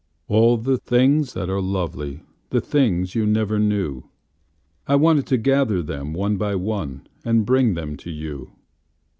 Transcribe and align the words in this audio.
All 0.27 0.57
the 0.57 0.79
things 0.79 1.33
that 1.35 1.47
are 1.47 1.61
lovely—The 1.61 2.59
things 2.61 3.13
you 3.13 3.27
never 3.27 3.59
knew—I 3.59 4.95
wanted 4.95 5.27
to 5.27 5.37
gather 5.37 5.83
them 5.83 6.11
one 6.15 6.37
by 6.37 6.55
oneAnd 6.55 7.45
bring 7.45 7.75
them 7.75 7.95
to 7.97 8.09
you. 8.09 8.49